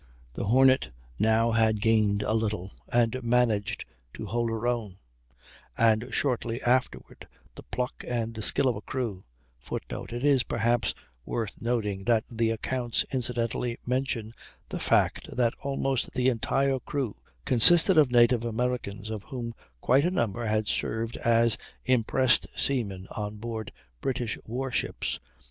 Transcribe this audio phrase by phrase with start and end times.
[0.33, 3.85] The Hornet now had gained a little, and managed
[4.15, 4.97] to hold her own,
[5.77, 9.25] and shortly afterward the pluck and skill of her crew
[9.59, 14.33] [Footnote: It is perhaps worth noting that the accounts incidentally mention
[14.69, 20.09] the fact that almost the entire crew consisted of native Americans, of whom quite a
[20.09, 23.71] number had served as impressed seamen on board
[24.01, 25.19] British war ships.